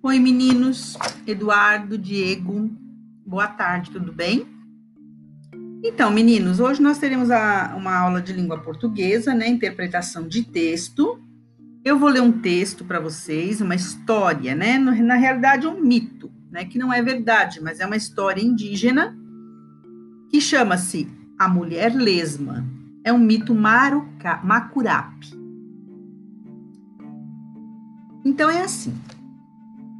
[0.00, 0.96] Oi, meninos.
[1.26, 2.70] Eduardo, Diego,
[3.26, 4.46] boa tarde, tudo bem?
[5.82, 9.48] Então, meninos, hoje nós teremos a, uma aula de língua portuguesa, né?
[9.48, 11.20] Interpretação de texto.
[11.84, 14.78] Eu vou ler um texto para vocês, uma história, né?
[14.78, 16.64] Na realidade, um mito, né?
[16.64, 19.18] Que não é verdade, mas é uma história indígena
[20.30, 22.64] que chama-se A Mulher Lesma.
[23.02, 25.36] É um mito maruca, macurape.
[28.24, 28.94] Então é assim.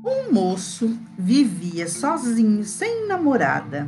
[0.09, 3.87] Um moço vivia sozinho, sem namorada.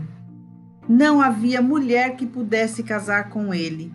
[0.87, 3.91] Não havia mulher que pudesse casar com ele.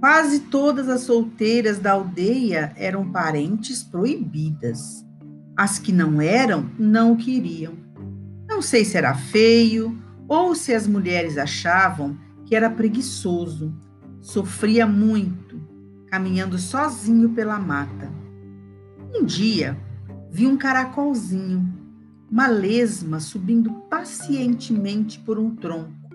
[0.00, 5.02] Quase todas as solteiras da aldeia eram parentes proibidas.
[5.56, 7.72] As que não eram, não o queriam.
[8.46, 9.98] Não sei se era feio
[10.28, 13.74] ou se as mulheres achavam que era preguiçoso.
[14.20, 15.58] Sofria muito,
[16.08, 18.12] caminhando sozinho pela mata.
[19.14, 19.74] Um dia,
[20.34, 21.72] vi um caracolzinho,
[22.28, 26.10] uma lesma subindo pacientemente por um tronco.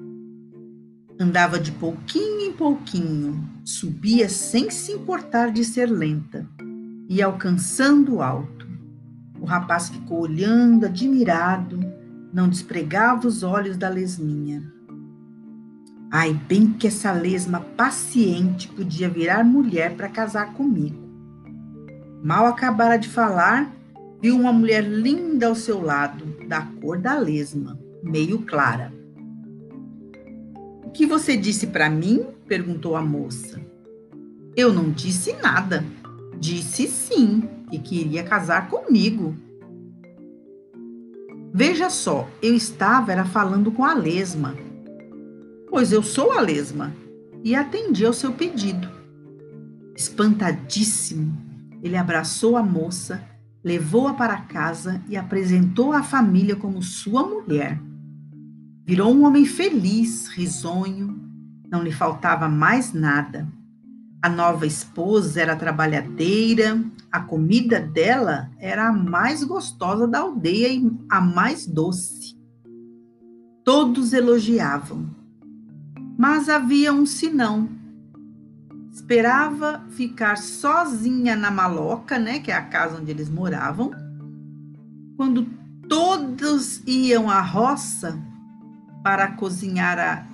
[1.18, 6.46] Andava de pouquinho em pouquinho, subia sem se importar de ser lenta
[7.08, 8.68] e alcançando alto.
[9.40, 11.80] O rapaz ficou olhando, admirado,
[12.34, 14.70] não despregava os olhos da lesminha.
[16.12, 21.08] Ai, bem que essa lesma paciente podia virar mulher para casar comigo.
[22.22, 23.79] Mal acabara de falar,
[24.22, 28.94] viu uma mulher linda ao seu lado, da cor da lesma, meio clara.
[30.84, 32.26] O que você disse para mim?
[32.48, 33.62] perguntou a moça.
[34.56, 35.86] Eu não disse nada.
[36.40, 39.36] Disse sim, que queria casar comigo.
[41.54, 44.56] Veja só, eu estava era falando com a lesma.
[45.70, 46.92] Pois eu sou a lesma
[47.44, 48.90] e atendi ao seu pedido.
[49.96, 51.38] Espantadíssimo,
[51.84, 53.29] ele abraçou a moça
[53.64, 57.80] levou-a para casa e apresentou à família como sua mulher.
[58.86, 61.20] Virou um homem feliz, risonho,
[61.70, 63.48] não lhe faltava mais nada.
[64.22, 70.92] A nova esposa era trabalhadeira, a comida dela era a mais gostosa da aldeia e
[71.10, 72.38] a mais doce.
[73.64, 75.10] Todos elogiavam.
[76.18, 77.70] Mas havia um sinão
[79.00, 83.92] esperava ficar sozinha na maloca, né, que é a casa onde eles moravam,
[85.16, 85.48] quando
[85.88, 88.20] todos iam à roça
[89.02, 90.30] para cozinhar a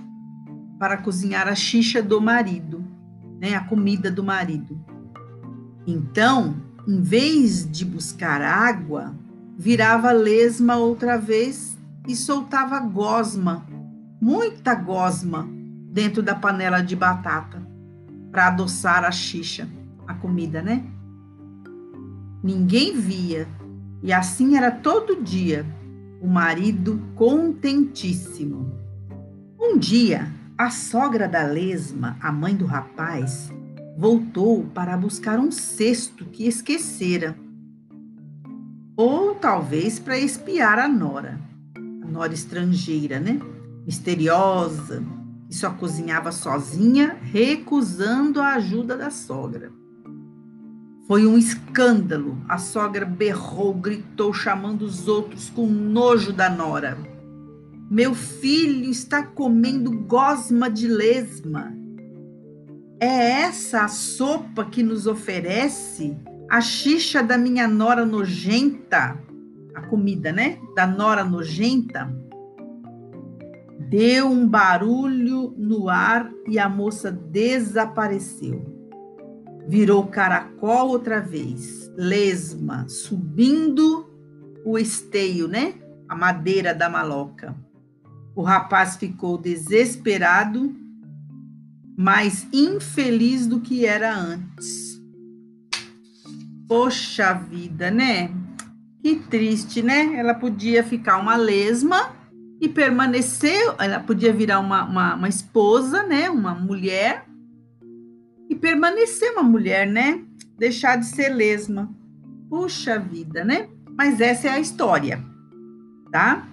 [0.77, 2.83] para cozinhar a xixa do marido,
[3.39, 4.77] né, a comida do marido.
[5.87, 9.15] Então, em vez de buscar água,
[9.57, 13.65] virava lesma outra vez e soltava gosma,
[14.19, 15.47] muita gosma,
[15.93, 17.64] dentro da panela de batata
[18.35, 19.65] para adoçar a xixa,
[20.05, 20.83] a comida, né?
[22.43, 23.47] Ninguém via,
[24.03, 25.65] e assim era todo dia,
[26.21, 28.73] o marido contentíssimo.
[29.57, 33.49] Um dia, a sogra da lesma, a mãe do rapaz,
[33.97, 37.37] voltou para buscar um cesto que esquecera.
[38.97, 41.39] Ou talvez para espiar a nora,
[42.03, 43.39] a nora estrangeira, né?
[43.85, 45.01] Misteriosa,
[45.47, 49.71] que só cozinhava sozinha, recusando a ajuda da sogra.
[51.07, 52.37] Foi um escândalo.
[52.49, 56.97] A sogra berrou, gritou, chamando os outros com nojo da nora.
[57.89, 61.71] Meu filho está comendo gosma de lesma.
[62.99, 66.17] É essa a sopa que nos oferece?
[66.49, 69.19] A xixa da minha nora nojenta?
[69.75, 70.57] A comida, né?
[70.75, 72.11] Da nora nojenta?
[73.77, 78.73] Deu um barulho no ar e a moça desapareceu.
[79.67, 84.09] Virou caracol outra vez, lesma, subindo
[84.63, 85.75] o esteio, né?
[86.07, 87.55] A madeira da maloca.
[88.35, 90.73] O rapaz ficou desesperado,
[91.97, 95.01] mais infeliz do que era antes.
[96.67, 98.31] Poxa vida, né?
[99.01, 100.15] Que triste, né?
[100.15, 102.24] Ela podia ficar uma lesma
[102.59, 107.25] e permaneceu, ela podia virar uma, uma, uma esposa, né, uma mulher,
[108.49, 110.23] e permanecer uma mulher, né,
[110.57, 111.89] deixar de ser lesma.
[112.49, 113.67] Puxa vida, né?
[113.97, 115.23] Mas essa é a história,
[116.11, 116.47] tá?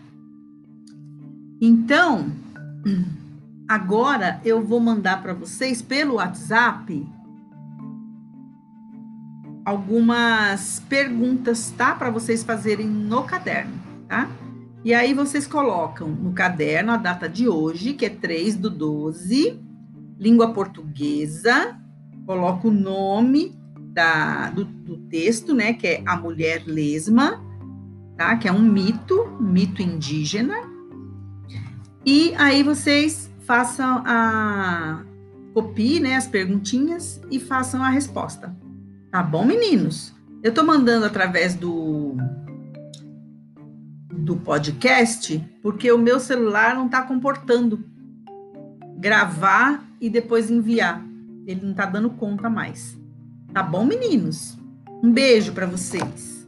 [1.60, 2.32] Então,
[3.69, 7.06] agora eu vou mandar para vocês pelo WhatsApp
[9.64, 11.94] algumas perguntas, tá?
[11.94, 13.72] Para vocês fazerem no caderno,
[14.08, 14.28] tá?
[14.84, 19.61] E aí vocês colocam no caderno a data de hoje, que é 3 do 12,
[20.19, 21.79] língua portuguesa,
[22.26, 23.56] coloca o nome
[23.93, 27.40] da, do, do texto, né, que é A Mulher Lesma,
[28.17, 28.37] tá?
[28.37, 30.56] Que é um mito, mito indígena.
[32.05, 35.05] E aí vocês façam a
[35.55, 38.56] copie, né, as perguntinhas e façam a resposta.
[39.12, 40.12] Tá bom, meninos?
[40.43, 42.17] Eu tô mandando através do
[44.23, 47.85] do podcast porque o meu celular não tá comportando
[48.97, 51.05] gravar e depois enviar.
[51.45, 52.97] Ele não tá dando conta mais.
[53.53, 54.57] Tá bom, meninos?
[55.03, 56.42] Um beijo para vocês.